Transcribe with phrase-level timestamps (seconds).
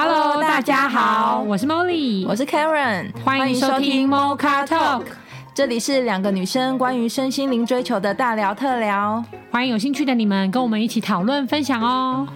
[0.00, 5.02] Hello，大家好，我是 Molly，我是 Karen，欢迎收听 Mocha Talk，
[5.52, 12.28] 这里是两个女生关于身心灵追求的大聊特聊，欢迎有兴趣的你们跟我们一起讨论分享哦。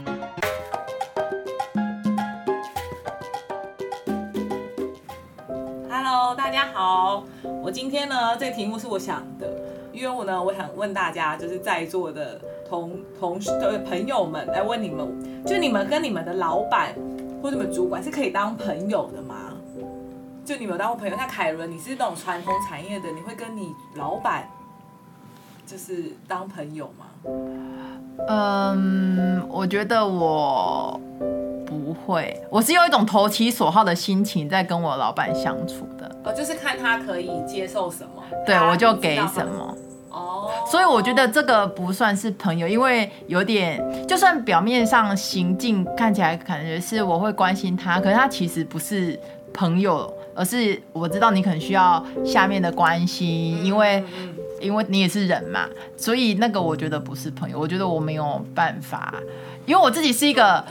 [5.88, 7.22] Hello，大家好，
[7.62, 9.48] 我今天呢，这个题目是我想的，
[9.92, 16.92] 因为我呢，我想问大家，就是在座的同同事的朋友们来问你们，就你们跟你们的老板。
[17.42, 19.54] 或者你们主管是可以当朋友的吗？
[20.44, 21.16] 就你们有当过朋友？
[21.16, 24.48] 像凯伦，你是那种传统产业的，你会跟你老板
[25.66, 27.06] 就是当朋友吗？
[28.28, 31.00] 嗯，我觉得我
[31.66, 36.10] 不会，我是用一种投其所好的心情在跟我老板相处的。
[36.24, 39.76] 哦，就是看他可以接受什么，对，我就给什么。
[40.12, 49.18] 哦，所以我觉得这个不算是朋友，因为有点，就算表面上行径看起来感觉是我会关心他，可是他其实不是
[49.54, 54.04] 朋友，而是我知道你可能需要下面的关心，因为
[54.60, 59.14] 因为你也是人嘛，所以那个我觉得不是朋友，我觉得我没有办法，
[59.64, 60.62] 因为我自己是一个，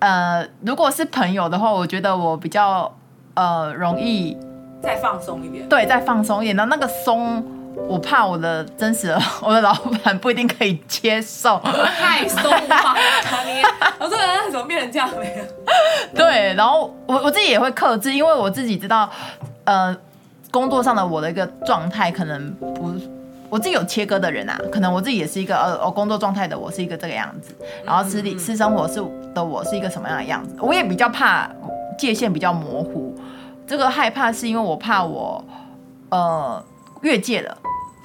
[0.00, 2.92] 呃，如果是朋友的话，我觉得我比较
[3.34, 4.36] 呃容易
[4.82, 7.44] 再放松一点，对，再放松一点，然后那个松。
[7.88, 12.94] 我怕我的真实的我的老板不一定可以接受，太松了，
[13.98, 15.24] 我说人怎么变成这样了？
[16.14, 19.10] 对，然后我我自己也会克制，因为我自己知道，
[19.64, 19.94] 呃，
[20.50, 22.94] 工作上的我的一个状态可能不，
[23.50, 29.02] 我自己有切割的人啊，可能我自己也是一个呃，我工作状态的我是一个这个样子，然后私底私生活是
[29.34, 31.50] 的我是一个什么样的样子，我也比较怕
[31.98, 33.14] 界限比较模糊，
[33.66, 35.44] 这个害怕是因为我怕我
[36.10, 36.64] 呃。
[37.02, 37.54] 越界了，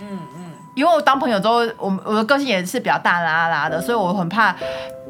[0.01, 4.55] 嗯嗯，因为我当朋友之后，我我的个性也是比较大啦啦的，所以我很怕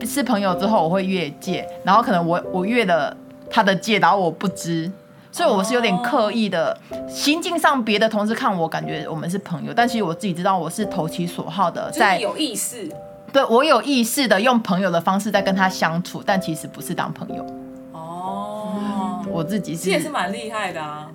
[0.01, 3.15] 是朋友之后我会越界，然后可能我我越了
[3.49, 4.91] 他的界，然后我不知，
[5.31, 6.75] 所以我是有点刻意的，
[7.07, 12.89] 心境上别的同事看我感觉我们是朋友，但其实我自己知道我是投其所好的，在有意识，
[13.31, 17.45] 对我有意识的用朋友的方式在跟他相处，但其实不是当朋友。
[17.91, 21.07] 哦，嗯、我自己是，这也是蛮厉害的啊，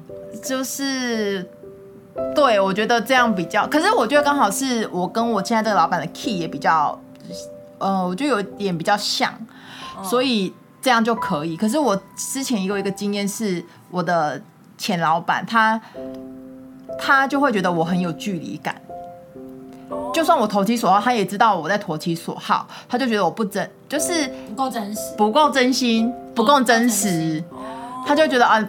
[0.43, 1.44] 就是。
[2.34, 6.97] 对，我觉得这样比较，可是我觉得刚好是我跟我现在这个老板的 key 也比较，
[7.78, 9.32] 呃，我觉得有一点比较像，
[10.02, 11.56] 所以这样就可以。
[11.56, 14.41] 可是我之前也有一个经验是，我的
[14.78, 15.80] 前老板他
[16.98, 18.80] 他就会觉得我很有距离感，
[20.12, 27.42] 就算我投其所好，他也知道我在投其所好，他就觉得我不真，就是不够真实，不够真心，不够真实，
[28.06, 28.69] 他就觉得啊。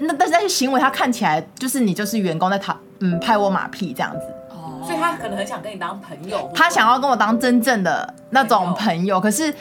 [0.00, 4.20] 那但是那些行为，他看起来就是你就是员工在讨嗯拍我马屁这样子，
[4.50, 9.52] 哦，所以他可能很想跟你当朋友，他想要跟我当真正的那种朋友，可是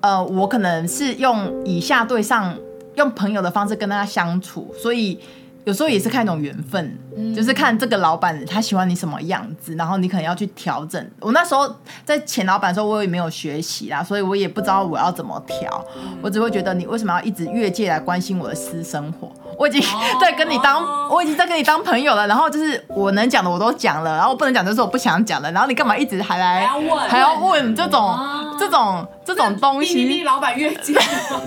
[0.00, 2.56] 呃我可能是用以下对上
[2.94, 5.20] 用朋友的方式跟大家相处，所以。
[5.64, 11.10] 有时候也是看一种缘分，嗯、就是看这个老板他喜欢你什么样子，然后你可能要去调整。
[11.20, 11.72] 我那时候
[12.04, 15.86] 在前老板的时候，我也没有学习啦，所以我也不知道我要怎么调。
[15.96, 19.30] 嗯、我只会觉得你为什么要一直越界来关心我的私生活？
[19.58, 19.80] 我已经
[20.20, 22.26] 在跟你当，哦、我已经在跟你当朋友了。
[22.26, 25.52] 然后就是我能讲的我都讲了，然后我不能讲就是我不想讲了。
[25.52, 26.66] 然后你干嘛一直还来
[27.08, 30.06] 还要问，这种、哦、这种这种东西？
[30.06, 30.94] 逼老板越界。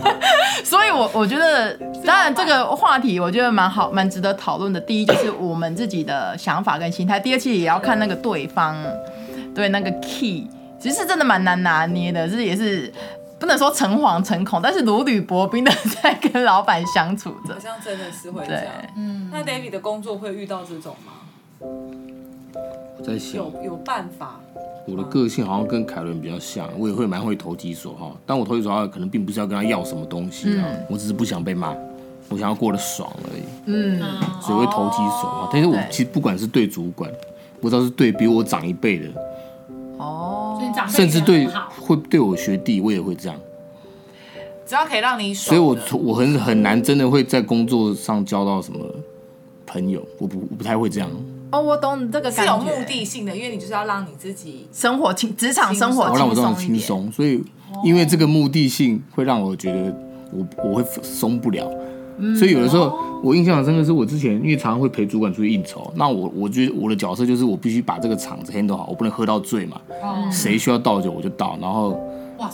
[0.64, 4.06] 所以我我觉得，当然这个话题我觉得蛮好蛮。
[4.16, 8.74] 值得讨论的，第一就是我们自己的想法跟心态，第二其实也要看那个对方，
[9.54, 10.48] 对那个 key，
[10.80, 12.90] 其实真的蛮难拿捏的，是也是
[13.38, 15.72] 不能说诚惶诚恐，但是如履薄冰的
[16.02, 18.66] 在跟老板相处着，好像真的是会这样。
[18.96, 21.12] 嗯，那 David 的工作会遇到这种吗？
[22.98, 24.40] 我在想，有有办法。
[24.88, 31.76] 我的个性好像跟凯伦比较像，我也会蛮会投其所好，但我投其所好可能并不是要跟他要什么东西啊，嗯、我只是不想被骂。
[32.28, 34.02] 我想要过得爽而已，嗯，
[34.42, 35.48] 所以会投其所好。
[35.54, 37.08] 但是我其实不管是对主管，
[37.62, 39.06] 不知道是对比我长一辈的，
[40.00, 40.60] 哦，
[40.90, 41.48] 甚至对
[41.80, 43.40] 会对我学弟，我也会这样。
[44.66, 48.80] 只要可以让你爽，所以我我很很难真的会在工作上交到什么
[49.68, 51.08] 朋友，我不我不太会这样。
[51.52, 57.12] 哦，我懂你这个感觉，是有目的性的，因为你就是要让你自己生活轻，职场生活让我这样轻松。
[57.12, 57.44] 所以
[57.84, 59.96] 因为这个目的性会让我觉得
[60.32, 61.70] 我我会松不了。
[62.38, 69.82] 所以有的时候，我印象很深刻，是我之前因为常常会陪主管出去应酬，那我我觉得我的角色就是我必须把这个场子 handle 好，我不能喝到醉嘛。
[70.32, 72.00] 谁需要倒酒我就倒，然后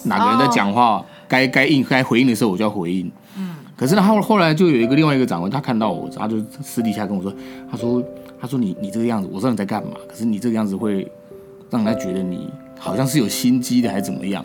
[0.06, 3.12] 哪个人在讲话，该该应该回应的时候我就要回应。
[3.38, 3.56] 嗯。
[3.78, 7.32] 可是呢后后来就有一个另外一个长官，他看到我，他就私底下跟我说，
[7.70, 8.04] 他说
[8.42, 11.10] 他说你你这个样子，我知道你在干嘛，可是你这个样子会
[11.70, 12.50] 让人家觉得你
[12.80, 14.44] 好像是有心机的还是怎么样。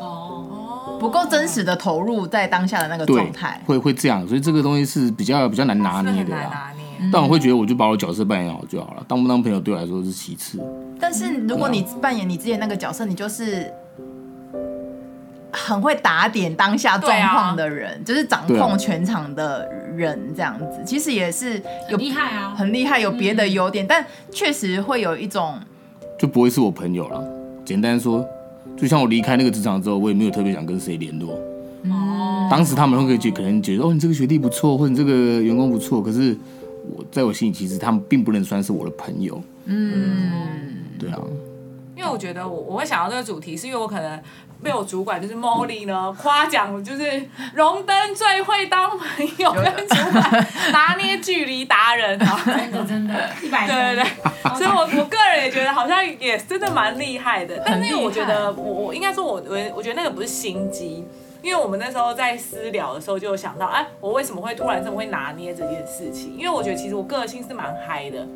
[0.00, 0.96] 哦。
[0.98, 6.50] 不够真实的投入在当下的那个对状态，，会会这样，所以这个东西是比较比较难拿捏很难的啦。
[6.50, 7.10] 拿捏。
[7.12, 10.58] 但我会觉得，我就把我角色扮演好就好了，当不当朋友对我来说是其次。
[10.98, 13.70] 但是如果你扮演你之前那个角色，你就是
[15.56, 19.66] 很会打点当下状况的人，就是掌控全场的
[19.96, 21.60] 人这样子，其实也是
[21.90, 25.58] 有很厉害啊，很厉害，有别的优点，但确实会有一种
[26.18, 27.24] 就不会是我朋友了。
[27.64, 28.24] 简单说，
[28.76, 31.32] 就像我离开那个职场之后，我也没有特别想跟谁联络。
[31.88, 36.36] 哦，当时他们会觉可能觉得哦，你这个学弟不错，或者你这个员工不错，可是
[36.96, 39.42] 我在我心里其实他们并不能算是我的朋友。
[39.64, 40.25] 嗯，
[42.16, 44.22] 我觉得我我会想到这个主题，是因为我可能
[44.62, 47.04] 被我主管就是 Molly 呢夸奖，就是
[47.52, 52.40] 荣登最会当朋友跟主管拿捏距离达人啊。
[52.46, 61.06] 真的真的，一百对对对，所以我我个人也觉得好像也真的蛮厉害的，但是因为我觉得我我应该说我我我觉得那个不是心机，
[61.42, 66.34] 因为我们那时候在私聊的时候就有想到，哎，我为什么会突然这么会拿捏这件事情？
[66.38, 68.26] 因为我觉得其实我个性是蛮嗨的。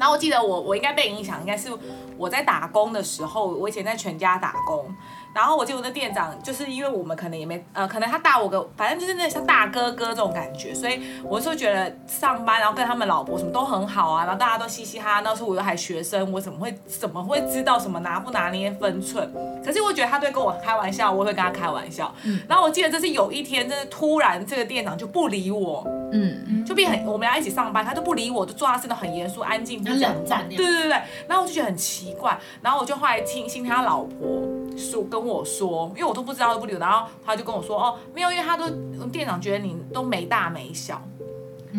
[0.00, 1.68] 然后我记得我我应该被影响，应该是
[2.16, 4.92] 我在打工的时候，我以前在全家打工。
[5.32, 15.20] 然后我记得我的店长就是因为我们可能也没呃，可能他大我个，反正就是那像大哥哥这种感觉，所以我就觉得上班然后跟他们老婆什么都很好啊，然后大家都嘻嘻哈哈。
[15.20, 19.32] 那时候我又还学生，我怎么会怎么会知道什么拿不拿捏分寸？
[19.64, 22.12] 可是我觉得他对跟我开玩笑，我会跟他开玩笑。
[22.48, 30.08] 然后我记得这是有一天，真的突然这个店长就不理我，嗯，就变很我们俩一起上班，他都不理我，就做他真的很严肃、安静、不讲话。
[30.08, 30.48] 很冷战。
[30.48, 38.68] 对对对对，然后我就觉得很奇怪，然后我就后来听信他老婆说跟我说，因为我都不知道都不理我，然后他就跟我说哦，没有，因为他都
[39.10, 41.00] 店长觉得你都没大没小，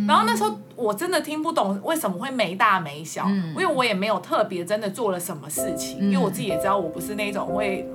[0.07, 7.87] 然后那时候我真的听不懂为什么会没大没小，因为我也没有特别真的做了什么事情，因为我自己也知道我不是那种会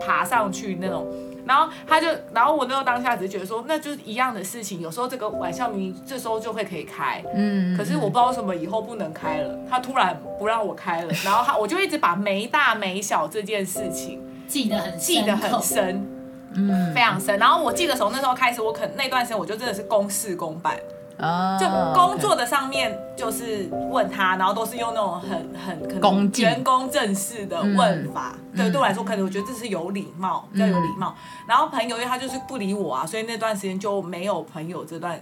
[0.00, 1.06] 爬上去那种。
[1.46, 4.80] 然后他就，然后我那时候当下只是觉得说，那就是一样的事情。
[4.80, 9.58] 有时候这个玩笑明明这时候就会可以开，嗯，可是我不知道为什么以后不能开了。
[9.68, 16.06] 他突然不让我开了，然后他我就一直把没大没小这件事情记得很记得很深，
[16.54, 17.38] 嗯，非常深。
[17.38, 20.74] 然后我记得从那时候开始，我可能那段时间我就真的是公事公办。
[21.16, 21.64] 啊，就
[21.94, 31.14] 工作的上面就是问他，然后都是用那种很很可能员工正式的问法，对，对我来说可能我觉得这是有礼貌，比较有礼貌。
[31.46, 35.20] 然后朋友因为他就是不理我啊，所以那段时间就没有朋友这段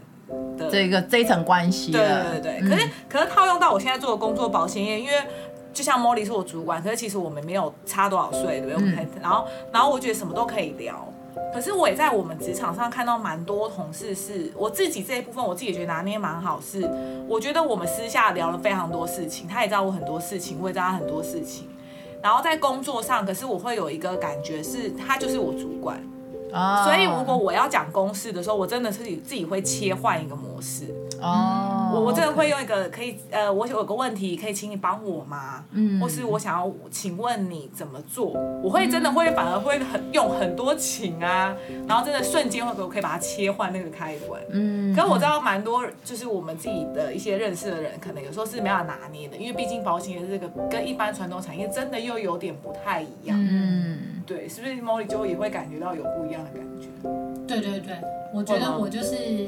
[0.57, 1.93] 的这个这一层关系。
[1.93, 5.15] 对对对对，可是可是套用到我现在做的工作保险业，因为
[5.73, 9.07] 就像 Molly 是我主管，可是其实我们没有差多少岁，对不对？
[9.21, 11.07] 然后然后我觉得什么都可以聊。
[11.53, 16.61] 可是我也在我们职场上看到蛮多同事是，我自己这一部分，我自己也觉得拿捏蛮好。
[16.61, 16.89] 是
[17.29, 21.69] 我觉得我们私下聊了非常多事情，他也知道我很多事情，我也知道他很多事情。
[22.23, 26.01] 然后在工作上，可是我会有一个感觉是，他就是我主管
[26.53, 26.85] 啊。
[26.85, 30.85] 所以如果我要讲公事的时候，我真的是自己会切换一个模式
[31.23, 31.91] 哦。
[31.95, 35.63] 我我真的会用一个可以呃，我有个问题可以请你帮我吗？
[35.73, 38.33] 嗯，或是我想要请问你怎么做？
[38.63, 41.55] 我会真的会反而会很用很多请啊，
[41.87, 44.41] 然后真的瞬间会可以把它切换那个开关。
[44.51, 53.37] 嗯，可是我知道蛮多就是我们自己的一些认识的人，可能有时候是没办法拿捏的，因为毕竟保险业这个跟一般传统产业真的又有点不太一样。
[53.39, 56.89] 嗯，对，是不是 Molly 就也会感觉到有不一样的感觉？
[57.47, 57.97] 对对对，
[58.33, 59.47] 我觉得我就是。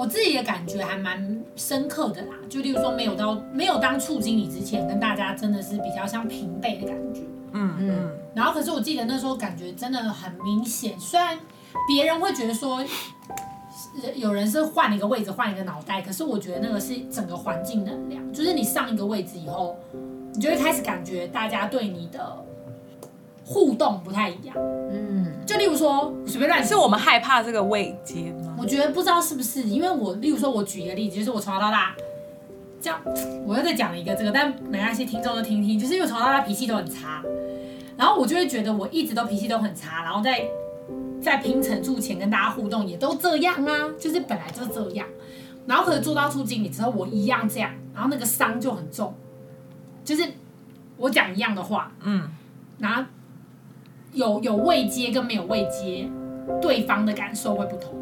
[0.00, 7.20] 我自己的感觉还蛮深刻的啦，就例如说没有到没有当处经理之前，跟大家真的是比较像平辈的感觉，
[7.52, 8.10] 嗯嗯。
[8.34, 11.38] 然后可是我记得那时候感觉真的很明显，虽然
[11.86, 12.82] 别人会觉得说，
[14.14, 19.76] 有人是换了一个位置换一个脑袋，可是我觉得那个是整个环境能量，就是你上一个位置以后，
[20.32, 22.42] 你就会开始感觉大家对你的
[23.44, 24.56] 互动不太一样，
[24.90, 25.26] 嗯。
[25.44, 28.49] 就例如说随便乱，是我们害怕这个位阶吗？
[28.60, 31.94] 我觉得不知道是不是，因为我例如说，我举一个例子，就是我从小到大，
[32.78, 33.00] 这样，
[33.46, 37.22] 我又再讲了一个这个，但没关系，听众都听听，就是因为从小到大脾气都很差，
[37.96, 40.46] 然后我就会觉得我一直都脾气都很差，然后在
[41.22, 45.06] 在拼成数前跟大家互动也都这样啊，就是本来就这样，
[45.66, 49.14] 然后可是做到处经理之后，我一样这样，然后那个伤就很重，
[50.04, 50.22] 就是
[50.98, 52.28] 我讲一样的话，嗯，
[52.78, 53.04] 然后。
[54.12, 56.10] 有有未接跟没有未接，
[56.60, 57.94] 对方的感受会不同。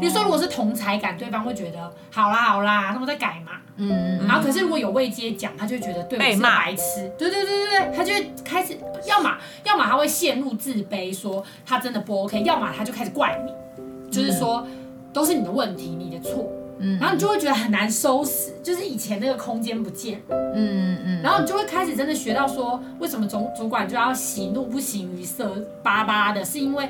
[0.00, 3.52] 比如说，如果是同才感，对方会觉得好啦好啦，那我再改嘛。
[3.76, 7.10] 嗯，然后可是如果有未接讲，他就会觉得对我是白痴。
[7.18, 8.76] 对对对对对，他就会开始，
[9.06, 14.66] 要么要么他会陷入自卑，说他真的不 OK；要么他就开始怪你，就是说
[15.12, 16.46] 都是你的问题，你的错。
[16.82, 26.88] 嗯，然后你就会觉得很难收拾，就是以前那个空间不见嗯嗯，然后你就会开始真的学到说，为什么总主管就要喜怒不形于色，巴巴的，是因为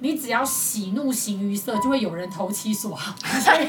[0.00, 3.14] 你只要喜怒形于色，就会有人投其所好。
[3.42, 3.68] 前面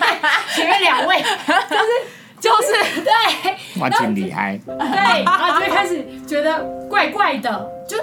[0.53, 1.91] 前面两位就是
[2.39, 4.59] 就是对，哇，真厉害！
[4.65, 7.97] 对，然后就会开始觉得怪怪的，就。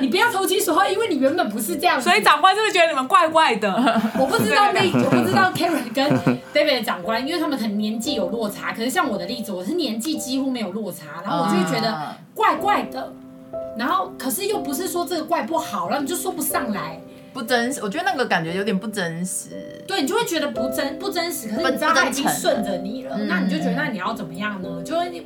[0.00, 2.00] 你不要投其所好，因为你原本不是这样。
[2.00, 3.72] 所以长官是不是觉得你们怪怪的？
[4.18, 6.08] 我不知道那， 我不知道 Karen 跟
[6.52, 8.72] David 的长官，因为他们可能年纪有落差。
[8.72, 13.12] 可是像我的例子，我是年纪几乎没有落差，然后我就会觉得怪怪的。
[13.78, 17.00] 然后可是又不是说这个怪不好，然后你就说不上来，
[17.32, 17.80] 不真实。
[17.82, 19.50] 我觉得那个感觉有点不真实。
[19.86, 21.48] 对，你就会觉得不真不真实。
[21.48, 24.82] 可是你知道他已经顺着你了，那你就觉得那你要怎么样呢？
[24.84, 25.24] 就会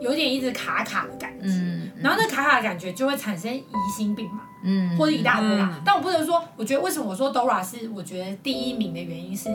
[0.00, 1.46] 有点一直卡卡的感觉。
[1.46, 1.77] 嗯。
[2.00, 3.64] 然后那卡卡的感觉就会产生疑
[3.96, 5.74] 心病嘛，嗯，或者一大堆啦。
[5.74, 9.48] 嗯、但我不能说，我觉得为什么我说 Dora 是我觉得第一名的原因是，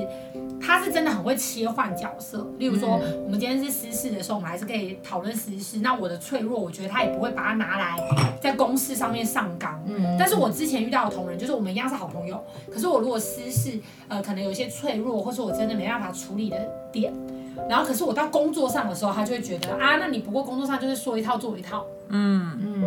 [0.62, 2.46] 他是真的很会切换角色。
[2.58, 5.80] 例如说，我们今天是私事的时候，我们还是可以讨论私事。
[5.80, 7.98] 那我的脆弱，我觉得他也不会把它拿来
[8.42, 9.82] 在公事上面上纲。
[9.88, 16.58] 嗯，但是我之前遇到的同仁，就是我们一样是好朋友，可是我如果私事，呃，可能有一些脆弱，或是我真的没办法处理的
[16.92, 17.14] 点。
[17.70, 22.84] 然后，可是我到工作上的时候，他就会觉得啊，那你不过工作上就是说一套做一套，嗯嗯。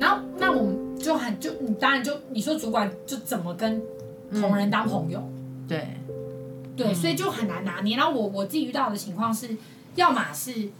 [0.00, 3.82] 然后，那我们就很就你当然就你说主管就怎么跟
[4.32, 5.88] 同仁当朋友，嗯、对
[6.76, 7.96] 对，所以就很难拿捏。
[7.96, 9.56] 然后我我自己遇到的情况是，
[9.94, 10.70] 要么是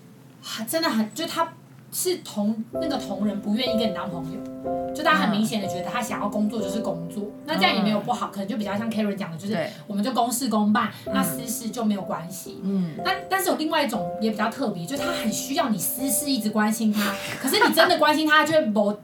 [0.68, 1.52] 真的很就他。
[1.92, 12.60] 是同那个同仁不愿意跟你当朋友，就他很明显的觉得他想要工作就是工作，那这样也没有不好，可能就比较像 Karen 讲的，就是我们就公事公办，那私事就没有关系。
[12.62, 18.98] 嗯，但但是有另外一种也比较特别，就是他很需要你私事一直关心他， 可是你真的关心他，就会没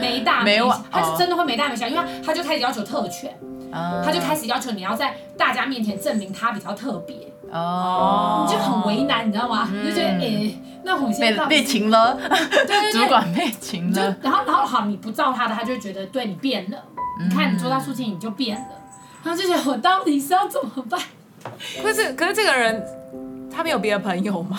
[0.00, 3.34] 没大没小，他是真的会没大没小，因为他就开始要求特权，
[3.72, 7.16] 他就开始要求你要在大家面前证明他比较特别。
[7.52, 9.68] 哦，你就很为难，你知道吗？
[9.72, 14.16] 你就觉得诶，那我现在被被情了，对对对，主管被情了。
[14.22, 16.78] 然后然后好，你不照他的，他就觉得对你变了。
[17.18, 18.66] 你看你做到事情你就变了，
[19.24, 21.00] 然后就觉得我到底是要怎么办？
[21.82, 22.84] 可是可是这个人
[23.50, 24.58] 他没有别的朋友吗？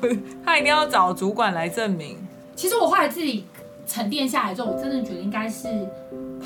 [0.00, 2.18] 不是，他一定要找主管来证明。
[2.54, 3.46] 其实我后来自己
[3.86, 5.68] 沉淀下来之后，我真的觉得应该是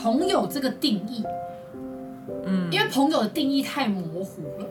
[0.00, 1.24] 朋友这个定义，
[2.46, 4.66] 嗯，因为朋友的定义太模糊了。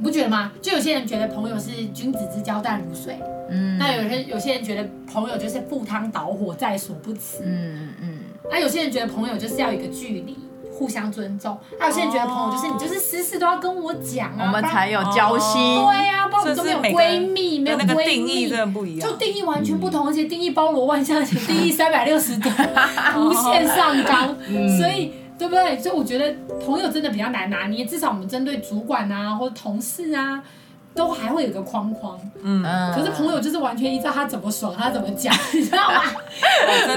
[0.00, 0.50] 你不觉得吗？
[0.62, 8.18] 就有些人觉得朋友是君子之交淡如水，嗯，那有些有些人觉得朋友就是赴汤蹈火在所不辞，嗯嗯，
[8.50, 10.38] 那有些人觉得朋友就是要有一个距离，
[10.72, 22.48] 互相尊重，那有些人觉得朋友就是你就是事事都要跟我讲啊，我们才有交心，对呀，不然我们都没有闺蜜，没有闺蜜，定义真的不一样，就定义完全不同，而且定义包罗万象，而且定义三百六十度，
[23.18, 24.34] 无限上纲，
[24.78, 25.12] 所以。
[25.40, 25.78] 对不对？
[25.78, 30.44] 所以我觉得朋友真的比较难拿捏，至少我们针对主管啊或者同事啊，
[30.94, 32.20] 都还会有个框框。
[32.42, 32.62] 嗯。
[32.94, 36.02] 可是朋友就是完全依照他怎么爽，他怎么讲， 你知道吗？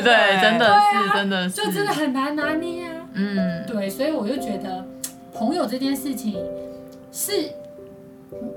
[0.04, 3.08] 对，真的是，真的是，就真的很难拿捏啊。
[3.14, 3.66] 嗯。
[3.66, 4.86] 对，所以我就觉得
[5.34, 6.36] 朋友这件事情
[7.14, 7.50] 是，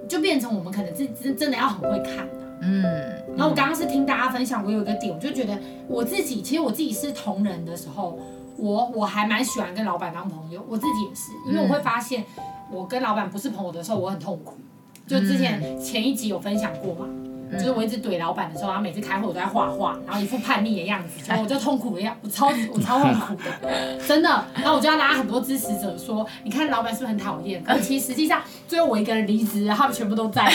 [0.09, 2.35] 就变成我们可能真真真的要很会看的。
[2.63, 2.83] 嗯。
[3.37, 8.19] 然后我刚刚是听大家分享，我有一个点，我就觉得我自己，其实我自己是同仁的时候。
[8.59, 12.25] 我我还蛮喜欢跟老板当朋友，我自己也是，因为我会发现，
[12.71, 14.57] 我跟老板不是朋友的时候，我很痛苦。
[15.07, 17.07] 就之前前一集有分享过嘛，
[17.53, 24.45] 就是我一直怼老板的时候，他每次开会我都在画画，然后一副叛逆的样子，然后我就痛苦的样，我超我超痛苦的， 真的。
[24.55, 27.63] 然后我就要拉很多支持者说，你看老板是不是很讨厌？
[27.63, 30.43] 可其实实际上最后我一个人离职，他们全部都在，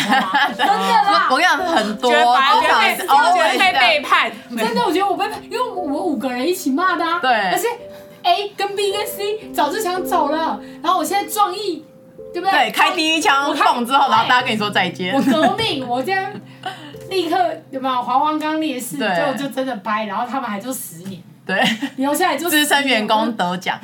[0.58, 1.30] 真的啦。
[1.32, 2.26] 我跟你讲很多，觉得
[2.82, 7.70] 被觉得被背叛，真的，我觉得我被因为我五个人一起骂的啊，对，而且。
[8.24, 11.84] A 跟 B 跟 C 早就想走了，然后我现在壮义，
[12.34, 12.52] 对不对？
[12.52, 15.14] 对，开第一枪蹦之后，然后大家跟你说再见。
[15.14, 16.32] 我革命，我这样
[17.10, 17.38] 立刻
[17.72, 18.02] 有没有？
[18.02, 21.62] 华黄冈烈士，就就真的掰，然后他们还就十年，对，
[21.98, 23.80] 留下来就资深员工得奖。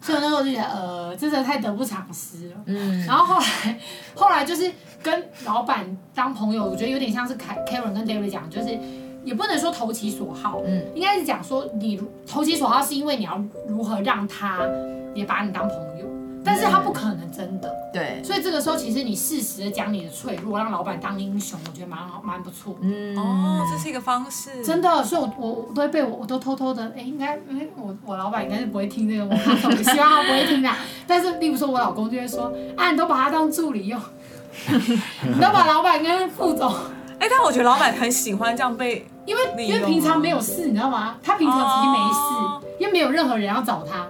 [0.00, 2.56] 所以那时候就觉得，呃，真的太得不偿失了。
[2.66, 3.06] 嗯。
[3.06, 3.78] 然后后来，
[4.14, 4.70] 后来就是
[5.02, 8.78] 跟老板当朋友，我觉得有点像是凯 Karen 跟 David 讲，就是。
[9.24, 14.60] 也不能说投其所好，嗯，应该是讲说你投其所好是因为你要如何让他
[15.14, 16.06] 也把你当朋友，
[16.44, 29.36] 但是他不可能真的，对，所以这个时候其实你适时的讲你的脆弱，让老板当英雄，我觉得蛮好，蛮不错，嗯，哦，这是一个方式，真的，所以我我我都会被我我都偷偷的，哎，应该，哎，我我老板应该是不会听这个，我
[29.82, 30.70] 希望他不会听的，
[31.06, 34.00] 但是例如说我老公就会说，啊，你都把他当助理用，
[34.68, 36.74] 你 都把老板跟副总。
[37.18, 41.16] 哎，但我觉得老板很喜欢这样被，因为因为平常没有事，你知道吗？
[41.22, 44.08] 他平常其实没事，因为没有任何人要找他。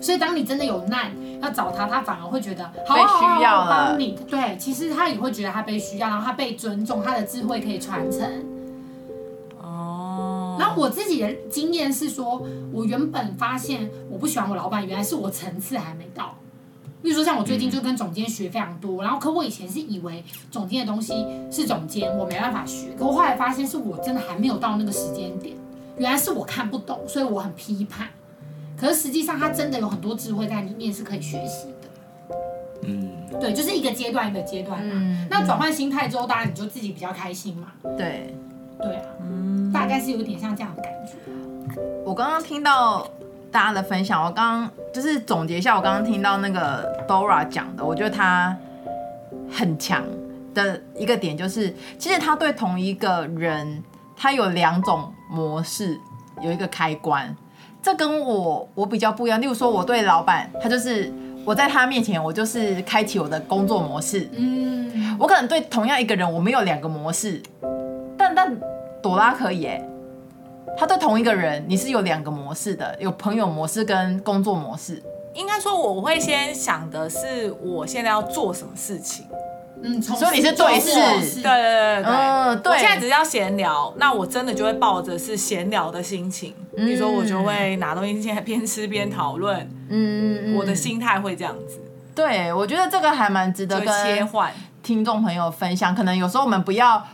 [0.00, 4.18] 所以当你真的有难要找他，他反而会觉得好好需要，帮你。
[4.28, 8.26] 对，其实他也会觉得他被需要，然后他被尊重，他的智慧可以传承。
[9.60, 10.56] 哦。
[10.58, 12.42] 然后我自己的经验是说，
[12.72, 16.34] 我原本发现我不喜欢我老板，原来是我层次还没到。
[17.02, 21.14] 比如说像我最近就跟总监学非常多，然后可我以前是以为总监的东西
[21.50, 22.88] 是总监，我没办法学。
[22.98, 25.56] 可我后来发现是我真的还没有到那个时间点，
[25.96, 28.08] 原来是我看不懂，所以我很批判。
[28.76, 31.88] 可是实际上他真的有很多智慧在里面是可以学习的。
[32.82, 34.92] 嗯，对，就是一个阶段一个阶段嘛。
[34.94, 37.72] 嗯，那转换心态之后，当然你就自己比较开心嘛。
[37.96, 38.34] 对，
[38.78, 41.12] 对啊，嗯，大概是有点像这样的感觉。
[42.04, 43.08] 我刚刚听到。
[43.52, 48.56] 大家的分享，我刚刚就是总结一下，我刚刚听到那个 Dora 讲的，我觉得他
[49.50, 50.04] 很强
[50.54, 53.82] 的一个点就是，其实他对同一个人，
[54.16, 55.98] 他有两种模式，
[56.40, 57.34] 有一个开关，
[57.82, 59.40] 这跟我我比较不一样。
[59.40, 61.12] 例如说，我对老板，他就是
[61.44, 67.42] 我在他面前，我就是开启我的工作模式，嗯，我可能对同样一个人，我没有两个模式，
[68.16, 68.56] 但但
[69.02, 69.82] 朵拉可以哎。
[70.80, 75.02] 他对同一个人，你是有两个模式的，有朋友模式跟工作模式。
[75.34, 79.26] 应该说，我会先想的是我现在要做什么事情。
[79.82, 82.72] 嗯，所以你是对事，对对对对，嗯，对。
[82.72, 89.70] 我现在只要闲聊，那我真的就会抱着是闲聊的心情，比如说我就会拿东西，现在边吃边讨论。
[89.90, 91.78] 嗯，我的心态会这样子。
[92.14, 94.50] 对，我觉得这个还蛮值得跟切换
[94.82, 95.94] 听众朋友分享。
[95.94, 97.06] 可能有时候我们不要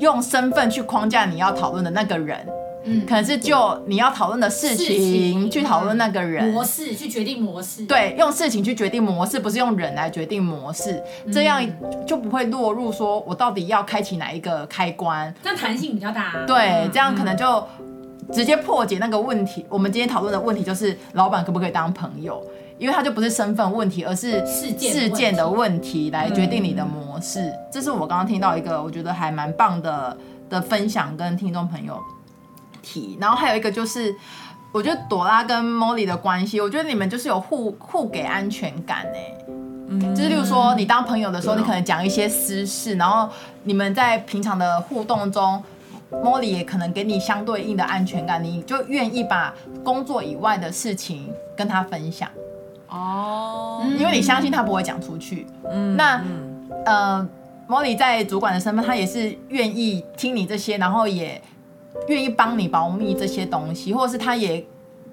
[0.00, 2.44] 用身份去框架你要讨论的那个人。
[2.84, 7.84] 嗯，可能是就你要讨论的事情，去讨论那个人模式，去决定模式。
[7.86, 11.64] 对，用事情去决定模式，不是用人来决定模式，嗯、这样
[12.06, 15.34] 就不会落入说我到底要开启哪一个开关。
[15.42, 16.44] 这样弹性比较大。
[16.46, 17.66] 对，这样可能就
[18.32, 19.62] 直接破解那个问题。
[19.62, 22.44] 嗯、我们今天讨论的问题就是老板可不可以当朋友？
[22.76, 27.40] 因为他就不是身份问题，而是事件事件的问题来决定你的模式。
[27.40, 30.16] 嗯、这是我刚刚听到一个我觉得还蛮棒的
[30.50, 31.96] 的分享，跟听众朋友。
[33.20, 34.14] 然后还有一个就是，
[34.72, 39.34] 我觉得朵拉跟 Molly 的关系，我觉得你们就是有互互给安全感哎，
[39.88, 43.28] 嗯，就是例如说你当朋友的时候，你可能讲一些私事，然后
[43.62, 45.62] 你们在平常的互动中
[46.10, 49.54] ，Molly 也可能给你相对应的安全感，你就愿意把
[49.84, 52.28] 工作以外的事情跟他分享。
[52.88, 56.22] 哦，因为你相信他不会讲出去，嗯，那
[56.84, 57.28] 呃
[57.68, 61.40] ，Molly 在主管的身份，他也是愿意听你这些，然后也。
[62.08, 64.64] 愿意帮你保密这些东西，或者是他也，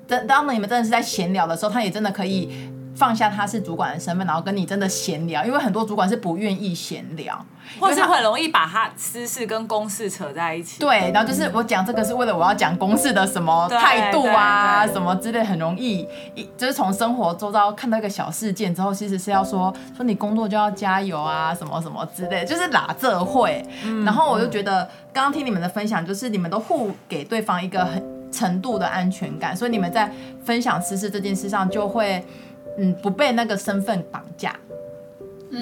[0.08, 2.50] 当当你们真的是在闲聊的时候，他也真的可以
[2.96, 5.46] 放下他是主管的身份，然后跟你真的闲聊。
[5.46, 7.46] 因为很多主管是不愿意闲聊，
[7.80, 10.80] 或者是很容易把他私事跟公事扯在一起。
[10.80, 23.66] 对，然后就是我讲这个是为了我要讲公事的什么态度啊，什么之类，很容易一就是从生活周遭看到一个小事件之后，其实是要说说你工作就要加油啊，什么什么之类，就是拉这会。
[24.06, 24.90] 然后我就觉得。
[25.14, 28.02] 刚刚听你们的分享，就是你们都互给对方一个很
[28.32, 30.10] 程度的安全感，所以你们在
[30.46, 32.26] 分享私事这件事上就会，
[32.78, 34.56] 嗯，不被那个身份绑架，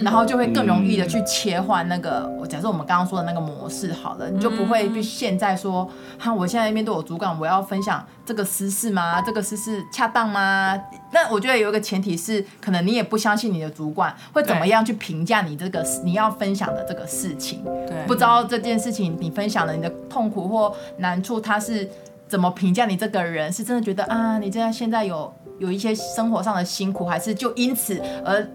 [0.03, 9.21] 然后就会更容易的去切换那个，我假设我们刚刚说的那个模式好了，你就不会被现在说，哈，我现在面对我主管，我要分享这个私事吗？
[9.21, 10.79] 这个私事恰当吗？
[11.11, 21.89] 那我觉得有一个前提是，可能你也不相信你的主管会怎么样去评价你这个你要分享的这个事情，对，不知道这件事情你分享了你的痛苦或难处，他是
[22.29, 23.51] 怎么评价你这个人？
[23.51, 28.47] 是真的觉得啊，你这样现在有有一些生活上的辛苦，还是就因此而？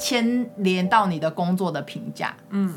[0.00, 2.72] 牵连到你的工作的评价，嗯，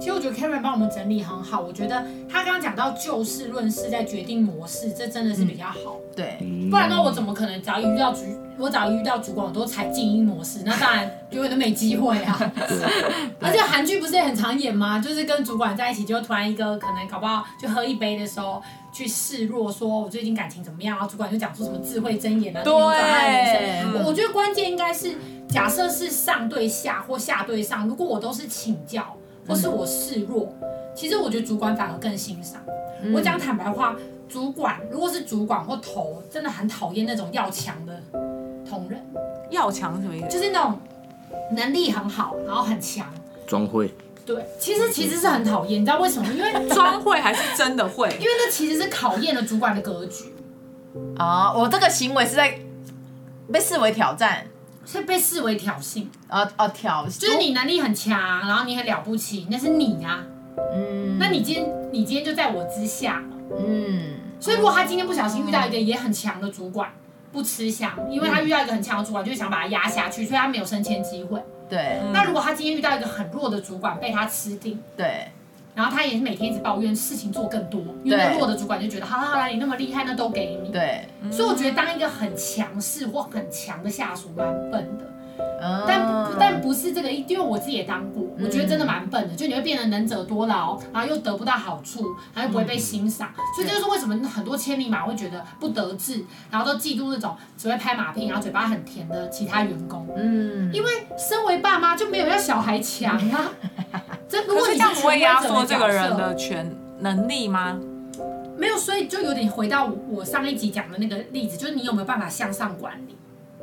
[0.00, 1.60] 其实我觉得 Karen 帮我们整理很好。
[1.60, 5.98] 我觉得他刚刚讲到就事论事，在决定模式，这真的是比较好。
[5.98, 8.22] 嗯、对，不然呢，我怎么可能只要一遇到主，
[8.58, 10.60] 我只要一遇到主管，我都采静音模式？
[10.64, 12.52] 那当然永远都没机会啊。
[13.40, 14.98] 而且韩剧不是也很常演吗？
[14.98, 22.72] 就是跟主管在一起，就突然一个可能搞不好就喝一杯的时候去示弱，说我最近感情怎么样，然后主管就讲出什么智慧箴言啊，对，
[23.92, 25.14] 我我觉得关键应该是。
[25.46, 29.14] 假设是上对下或下对上，如果我都是请教
[29.46, 32.60] 或是我示弱，嗯、其实我觉得主管反而更欣赏。
[33.02, 33.96] 嗯、我讲坦白话，
[34.28, 38.02] 主管如果是主管或头，真的很讨厌那种要强的
[38.68, 39.00] 同仁。
[39.50, 40.28] 要强什么意思？
[40.28, 40.78] 就是那种
[41.52, 43.06] 能力很好，然后很强，
[43.46, 43.92] 装会。
[44.26, 46.32] 对，其实其实是很讨厌，你知道为什么？
[46.32, 48.08] 因为 装会还是真的会？
[48.18, 50.34] 因为那其实是考验了主管的格局。
[51.18, 52.58] 啊，我这个行为是在
[53.52, 54.46] 被视为挑战。
[54.86, 60.24] 是被视为挑衅，呃呃挑衅，就是你能力很强，然后你很了不起，那是你呀、啊，
[60.74, 63.22] 嗯，那你今天你今天就在我之下，
[63.56, 66.90] 嗯，所以如果他今天不小心遇到一个也很强的主管，
[67.32, 71.42] 不吃香，因为他遇到一个很强的主管，就想把他压下去，所以他没有升迁机会。
[71.68, 75.28] 对那如果他今天遇到一个很弱的主管，被他吃定，对
[75.74, 80.70] 然后他也是每天一直抱怨事情做更多，因为那弱的主管就觉得，好了好了，你那么厉害，那都给你。
[80.70, 85.04] 对，所以我觉得当一个很强势或很强的下属蛮笨的。
[85.60, 85.84] 嗯。
[85.86, 100.06] 但不但不是这个，因为我自己也当过，我觉得真的蛮笨的，就你会变得能者多劳，然后又得不到好处，然后又不会被欣赏，所以这就是为什么很多千里马会觉得不得志，然后都嫉妒那种只会拍马屁，然后嘴巴很甜的其他员工。
[100.16, 103.50] 嗯，因为身为爸妈就没有要小孩强啊，
[104.34, 107.78] 真如可果你这样不会压缩这个人的权能力吗？
[108.58, 113.16] 没有，所以就有点回到我上一集讲的那个例子，就是你有没有办法向上管理。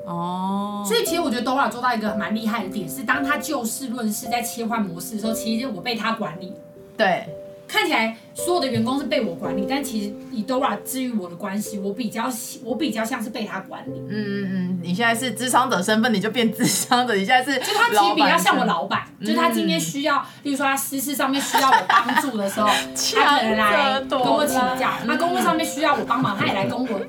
[0.06, 6.54] 哦，所以其实我觉得 Dora 做到一个蛮厉害的点是，当他就事论事在切换模式的时候，其实我被他管理。
[6.96, 7.28] 对，
[7.72, 12.30] 看起来所有的员工是被我管理，但其实以 Dora 治愈我的关系，我比较
[12.66, 13.94] 我比较像是被他管理。
[14.10, 22.68] 嗯嗯嗯，你现在是智商者身份，你就变智商者，你现在是 就他其实比较像我老老板，就他今天需要，例如说他私事上面需要我帮助的时候，
[23.16, 27.00] 他可能来跟我请教；他工作上面需要我帮忙，他也来跟我。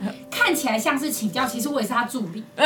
[0.42, 2.42] 看起来像是请教，其实我也是他助理，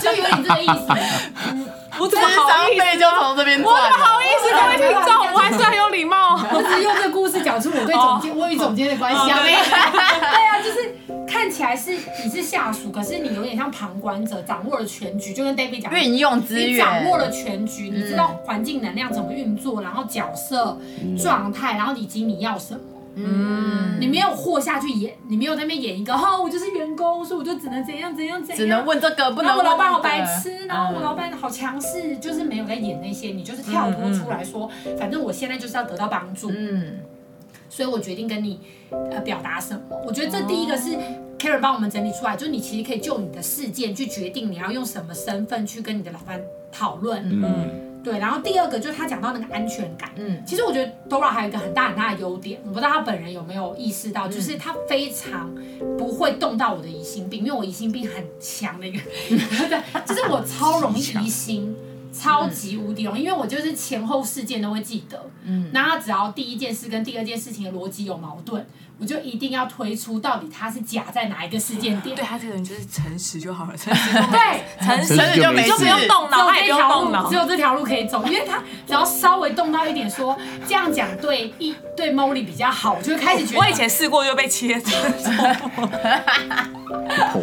[0.00, 0.86] 就有点这个意思。
[1.98, 2.98] 我怎么好意思？
[2.98, 3.74] 就从这边赚。
[3.74, 4.50] 我怎么好意思？
[4.50, 6.34] 各位听众，我还是很有礼貌。
[6.52, 9.58] 我只是用这个故事讲出我对总监、我与总监的关系啊，没有。
[9.64, 10.94] 对啊，就是
[11.26, 11.92] 看起来是
[12.24, 20.78] 你是下属，可是你有点像旁观者，掌握了全局，就跟 David 讲，运用资源，你掌握了全局，你知道环境能量怎么运作，然后角色
[21.20, 22.80] 状态，然后以及你要什么。
[23.14, 37.00] 嗯，你没有活下去演，你没有在那边演一个，哈，我就是员工，所以我就只能怎样怎样怎样，只能问这个，不能问然后我老板好白痴，然后我老板好强势，就是没有在演那些，你就是跳脱出来说，反正我现在就是要得到帮助，嗯，
[37.68, 38.60] 所以我决定跟你
[39.10, 39.80] 呃表达什么。
[40.06, 40.96] 我觉得这第一个是
[41.38, 47.22] Karen 帮我们整理出来，就是你其实可以就你的事件去决定你要用什么身份去跟你的老板讨论。
[47.28, 50.10] 嗯，对，然后第二个就是他讲到那个安全感。
[50.16, 55.54] 嗯，其实我觉得 Dora 还有一个很大很大的优点，我不知道他本人有没有意识到，就是他非常
[55.96, 61.76] 不会动到我的疑心病，因为我疑心病很强的一个， 对就是我超容易疑心。
[62.14, 68.66] 超级无敌容易，因为我就是前后事件都会记得，嗯，那他只要第一件事跟第二件事情的逻辑有矛盾，
[69.02, 72.14] 我就一定要推出到底他是假在哪一个事件点。
[72.14, 80.38] 对他这个人就是诚实就好了，诚实对，诚诚实就没事就不用动脑，他也不用动脑，只有这条路可以走，因为他只要稍微动到一点说，说
[80.68, 83.58] 这样讲对一对 Molly 比较好，我就会开始觉得。
[83.58, 84.92] 我以前试过就被切成
[85.72, 85.88] 口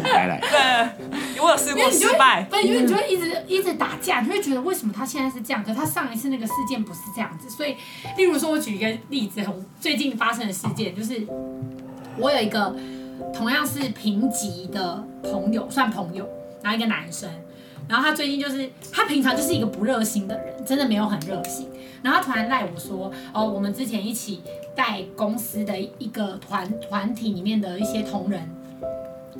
[0.02, 0.40] 开来。
[0.40, 2.46] 对，我有试过失败。
[2.50, 7.76] 对，因为你就会一直一直打架，你就会觉得为什么他现在是这样，可是他上一次那个事件不是这样子，所以，
[8.16, 11.26] 例如说，我举一个例子，很最近发生的事件，就是
[12.18, 12.74] 我有一个
[13.34, 16.28] 同样是平级的朋友，算朋友，
[16.62, 17.28] 然后一个男生，
[17.88, 21.68] 然后他最近就是他平常就是一个不热心的人，真的没有很热心，
[22.02, 24.42] 然后他突然赖我说，哦，我们之前一起
[24.74, 28.40] 带公司的一个团团体里面的一些同仁。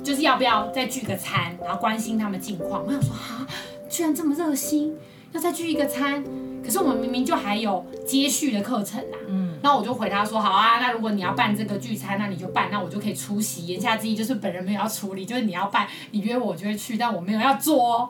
[0.01, 2.83] 就是要不要再聚个餐，然后关心他们近况。
[2.83, 3.45] 我想说啊，
[3.87, 4.95] 居然这么热心，
[5.31, 6.23] 要再聚一个餐。
[6.63, 9.17] 可是我们明明就还有接续的课程啊。
[9.27, 9.50] 嗯。
[9.61, 13.67] 那我就回他说，好啊，那如果你要办这个聚餐，那你就办，那我就可以出席。
[13.67, 18.09] 言下之意就是本人没有要处理，就是你要办，你约我就会去，但我没有要做哦。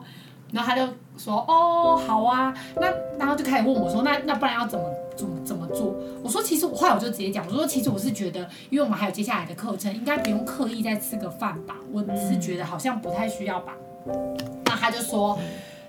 [0.50, 0.86] 然后他就
[1.16, 2.54] 说，哦，好啊。
[2.80, 2.86] 那
[3.18, 4.84] 然后就开始问我说，那那不然要怎么
[5.16, 5.94] 怎么怎么做？
[6.22, 11.76] 我说其实我后来我就直接讲，我说其实我是觉得，因为我们还有接下来的课程，应该不用刻意再吃个饭吧。
[11.90, 13.72] 我只是觉得好像不太需要吧。
[14.64, 15.38] 那他就说，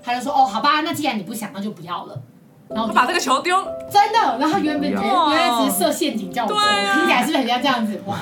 [0.02, 2.22] 他就说哦，好吧，那既然你不想，那就不要了。
[2.70, 3.56] 然后我就把这个球丢，
[3.92, 8.02] 真的，然后原本原哇原来只是设陷阱叫我做，对啊听起来是不是很像这样子？
[8.08, 8.18] 哇，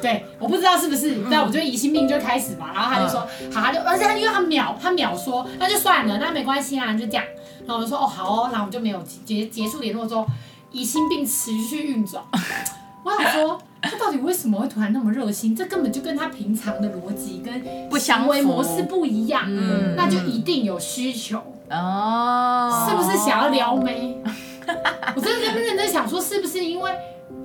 [0.00, 2.72] 对，我不知道是不是，但我觉得疑心病就开始嘛。
[2.72, 3.20] 然后他就说，
[3.52, 7.24] 好，他就而且他因为他秒他秒说，那就算了，那没关系啊，就这样。
[7.66, 10.26] 然后我就说哦好哦，然后我就没有结结束联络之后，
[10.72, 12.22] 疑心病持续运转。
[13.04, 15.54] 我想说，他到底为什么会突然那么热心？
[15.54, 21.42] 这根本就跟他平常的逻辑跟行为模式不一样，嗯那就一定有需求。
[21.70, 24.20] 哦，是不是想要撩妹？
[25.16, 26.90] 我真的在认真想说，是不是因为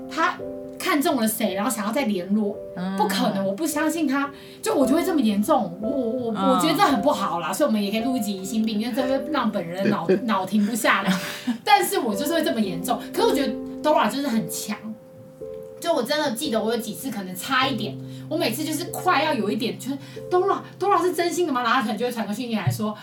[0.09, 0.37] 他
[0.77, 2.55] 看中了谁，然后想要再联络？
[2.97, 4.29] 不可能，我不相信他，
[4.61, 5.77] 就我就会这么严重。
[5.81, 11.11] 我我我我觉得这很不好啦，所以我们也可以录一集疑心病，因为这会让本人的脑 脑停不下来。
[11.63, 12.99] 但是我就是会这么严重。
[13.13, 14.77] 可是我觉得 Dora 就是很强，
[15.79, 17.97] 就我真的记得我有几次可能差一点，
[18.29, 19.97] 我每次就是快要有一点，就是
[20.29, 21.63] Dora Dora 是真心的吗？
[21.63, 22.95] 然后他可能就会传个讯息来说，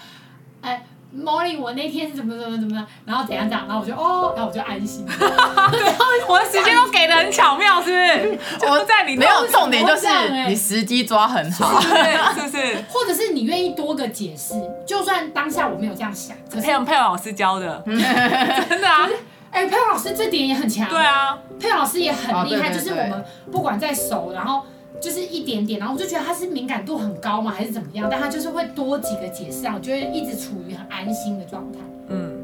[0.60, 0.86] 哎。
[1.16, 5.06] ，Molly，我那天是怎么怎么怎么的，然后怎样怎样，然后我就哦，然后我就安心。
[6.28, 8.38] 我的时间都给的很巧妙，是不是？
[8.68, 12.84] 我在你没有重点就是欸你时机抓很好，是不是？
[12.88, 14.54] 或者是你愿意多个解释，
[14.86, 19.08] 就算当下我没有这样想，可是佩佩老师教的， 真的啊，
[19.50, 20.88] 哎，佩老师这点也很强。
[20.88, 24.62] 对啊，佩老师也很厉害，就是我们不管在熟，然后
[25.02, 28.08] 就是一点点，然后我就觉得他是敏感度很高嘛，还是怎么样？
[28.08, 31.78] 但他就是会多几个解释啊，我就会一直处于很安心的状态。
[32.08, 32.40] 嗯，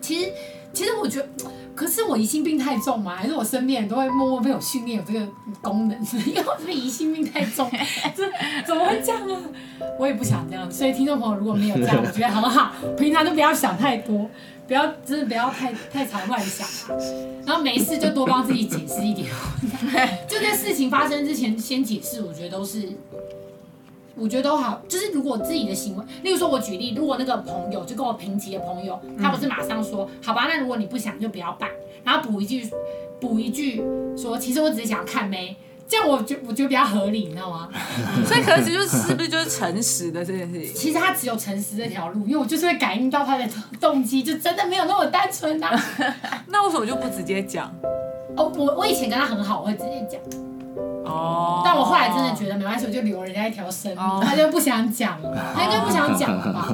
[0.00, 0.32] 其实，
[0.72, 1.28] 其实我觉得，
[1.78, 5.24] 可是我疑心病太重嘛，还是我身边人都会默默被我训练有这个
[5.62, 7.70] 功能， 因为我这个疑心病太重，
[8.16, 8.24] 这
[8.66, 9.40] 怎么会这样啊？
[9.96, 14.28] 我也不想这样，所以听众朋友如果没有这样， 我觉得很好，平常就不要想太多，
[14.66, 16.98] 不要真的不要太太常乱想啊，
[17.46, 19.30] 然后没事就多帮自己解释一点，
[20.28, 22.88] 就在事情发生之前先解释，我觉得都是。
[24.18, 31.68] 我觉得都好，就是如果自己的行为，例如说，我举例，如果那个朋友就跟我平级的朋友，他不是马上说，好吧，那如果你不想就不要办，
[32.04, 32.68] 然后补一句，
[33.20, 33.82] 补一句
[34.16, 37.68] 说，其实我只是想要看妹，这样我觉我觉得比较合理，你知道吗？
[38.26, 40.74] 所以可能就是是不是就是诚实的这件事情？
[40.74, 43.48] 其实他只有诚实这条路，因为我就是会感应到他的
[43.80, 45.70] 动机，就真的没有那么单纯啊。
[46.48, 47.72] 那为什么就不直接讲？
[48.36, 50.47] 哦，我我以前跟他很好，我会直接讲。
[51.08, 56.68] 哦，但我后来真的觉得没关系，我就留人家一条生路，他就不想讲了， 他应该不想讲了吧？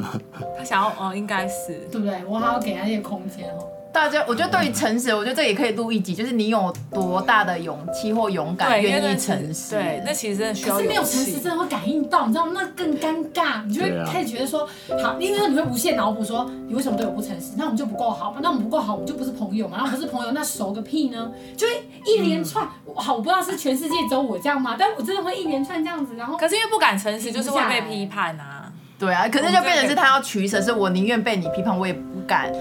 [0.58, 2.24] 他想要哦，应该是对不对？
[2.26, 3.66] 我还要给他一些空间哦。
[3.94, 9.76] 大家，我觉得对于诚实，我觉得这也可以录一集，就是你有多大的勇气或勇敢，愿意诚实。
[9.76, 10.74] 对，那其实真的需要。
[10.74, 12.52] 可是没有诚实，真的会感应到，你知道吗？
[12.56, 14.68] 那更尴尬，你就会开始觉得说，
[15.00, 17.52] 好，因为说你会无限脑补说，你为什么对我不诚实？
[17.56, 18.40] 那我们就不够好嘛？
[18.42, 19.78] 那我们不够好，我们就不是朋友嘛？
[19.84, 21.30] 那不是朋友，那熟个屁呢？
[21.56, 24.74] 就会一连串，好，我不知道是全世界只有我这样吗？
[24.76, 28.72] 但我真的会一连串这样子，然后可是因为不敢诚实，就是会被批判啊。
[28.98, 32.52] 对啊，可是就变成是他要取舍，是我宁愿被你批判，我也不敢。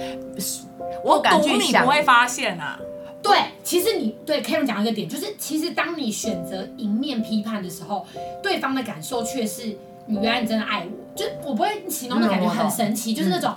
[1.03, 2.79] 我赌你不会发现啊。
[3.21, 8.05] 对，其实你对 Karen 讲一个点，就是其实当你选择迎面批判的时候，
[8.41, 13.55] 对方的感受却是你原来你真的爱我，就我不会形容的感觉很神奇，就是那种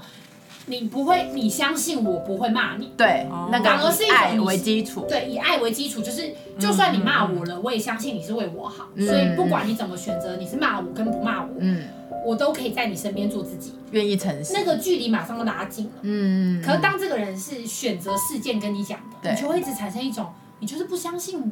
[0.66, 11.84] 你不会，你相信我不会骂你，对，那个反而是以爱为基础，对，以爱为基础，就是就算你骂我了，我也相信你是为我好，所以不管你怎么选择，你是骂我跟不骂我，嗯。
[12.24, 15.92] 我都可以在你身边做自己，愿意诚实，那个距离马上就拉近了。
[16.02, 19.32] 嗯，可是当这个人是选择事件跟你讲的，对。
[19.32, 20.26] 你就会一直产生一种，
[20.58, 21.46] 你就是不相信我，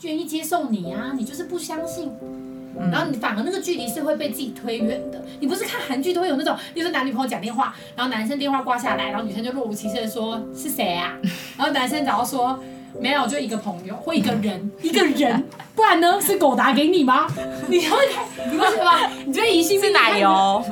[0.00, 2.10] 愿意接受你啊，你就是不相信。
[2.78, 5.22] 嗯、然后你反而那个距离是会被自己推远的。
[5.40, 11.16] 你不是看韩剧都会有那种，比如说男女朋友讲电话，然后男生电话挂下来，然后女生就若无其事的说是谁啊？
[11.56, 12.58] 然后男生只要说。
[13.00, 16.20] 没有，就一个朋友或一个人，一个人，不然呢？
[16.20, 17.26] 是狗打给你吗？
[17.66, 19.10] 你会开，你会什么？
[19.26, 20.64] 你觉得疑心是奶油？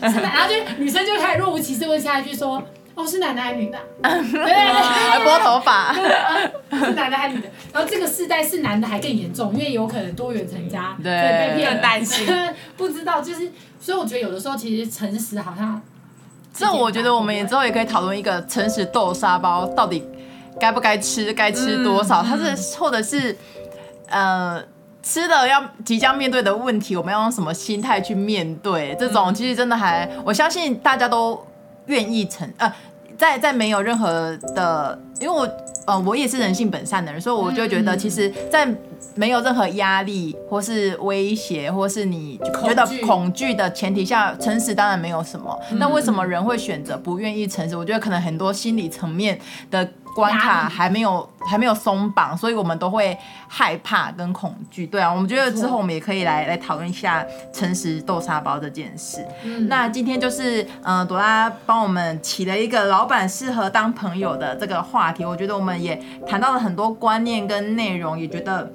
[0.00, 2.62] 是奶，然后就女生就开始若无其事问下一句说
[2.94, 3.78] ：“哦，是男的还是女的？
[4.02, 7.48] ”对还拨头发，是男的还是女的？
[7.72, 12.26] 然后这个世代是男的还更严重，因为有可能多元成家，对，被骗，担心，
[12.76, 15.80] 不知道，就是所以我觉得有的时候其实诚实好像，
[16.52, 20.02] 这我觉得我们也之后也可以讨论一个诚实豆沙包到底。
[20.60, 21.32] 该不该吃？
[21.32, 22.22] 该吃多少？
[22.22, 23.36] 它是或者是，
[24.08, 24.62] 呃，
[25.02, 28.96] 吃了要即将面对的问题，我们要用什么心态去面对？
[28.96, 31.44] 这种其实真的还，我相信大家都
[31.86, 32.72] 愿意承呃，
[33.18, 35.48] 在在没有任何的，因为我
[35.86, 38.68] 呃我也是人性本善的人，所以我就觉得，其实，在
[39.14, 45.58] 没有任何压力或是威胁，或是你觉得恐惧的前提下，诚实当然没有什么。
[45.72, 47.76] 那为什么人会选择不愿意诚实？
[47.76, 49.38] 我觉得可能很多心理层面
[49.70, 49.88] 的。
[50.14, 53.16] 关卡还没有还没有松绑，所以我们都会
[53.48, 54.86] 害怕跟恐惧。
[54.86, 59.26] 对啊，我们觉得之后我们也可以来来讨论一下诚实豆沙包这件事。
[59.42, 65.24] 嗯、那今天就是嗯、呃，朵拉帮我们起了一个老板适合当朋友的这个话题。
[65.24, 68.70] 我觉得我们也谈到了很多观念跟内容，也觉得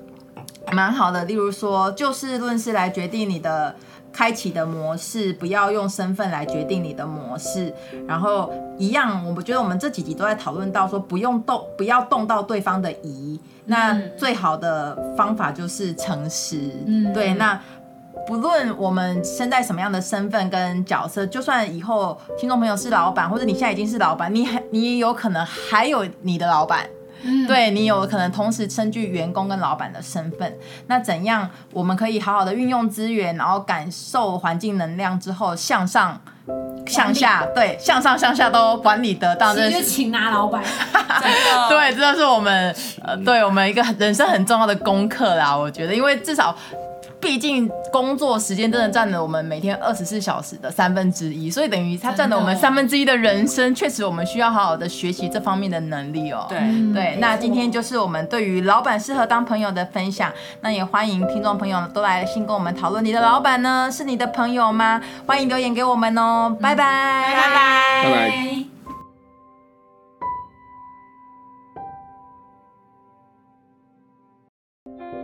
[0.71, 1.25] 蛮好的。
[1.25, 3.75] 例如说，就事论事来决定你的。
[4.11, 7.73] 开启的模式，不要用身份来决定你的模式。
[8.07, 13.39] 然后一样，我们觉得我们这几集都在讨论到说，不用动，不要动到对方的疑。
[13.65, 16.71] 那最好的方法就是诚实。
[16.87, 17.33] 嗯，对。
[17.35, 17.59] 那
[18.27, 26.87] 不论我们身在什么样的身份跟角色，就算以后听众朋友是老板，或者你现在已经是老板，你还你也有可能还有你的老板。
[27.23, 36.19] 嗯、对，你有可能同时身具员工跟老板的身份，那怎样我们可以好好的运用资源，然后感受环境能量之后向上
[36.87, 40.63] 向下，对，向上向下都管理得当，就是请拿老板，
[41.69, 45.55] 对，这是我们呃，对我们一个人生很重要的功课啦。
[45.55, 46.55] 我觉得，因为至少
[47.21, 53.73] 毕竟工作时间真的占了我们每天二十四小时的三分之一，所以等于它占了我们三分之一的人生。
[53.75, 56.45] 确实，我们需要好好的学习这方面的能力哦。
[56.49, 56.59] 对
[56.93, 60.31] 对，那今天就是我们对于老板适合当朋友的分享。
[60.61, 65.01] 那也欢迎听众朋友都来信跟我们讨论，你的老板呢是你的朋友吗？
[65.25, 66.55] 欢迎留言给我们哦。
[66.61, 68.78] 拜拜，拜拜，拜拜。